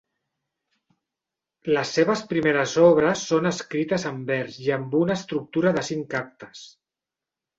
Les 1.75 1.91
seves 1.97 2.23
primeres 2.31 2.73
obres 2.85 3.21
són 3.33 3.49
escrites 3.51 4.07
en 4.13 4.17
vers 4.31 4.57
i 4.69 4.73
amb 4.79 4.97
una 5.01 5.17
estructura 5.21 5.77
de 5.79 5.87
cinc 5.91 6.17
actes. 6.21 6.65